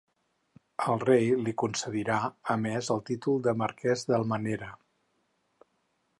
El 0.93 1.03
Rei 1.03 1.27
li 1.47 1.53
concedirà 1.63 2.15
a 2.55 2.57
més 2.63 2.91
el 2.97 3.05
títol 3.11 3.45
de 3.49 3.55
marquès 3.63 4.09
d'Almenara. 4.09 4.73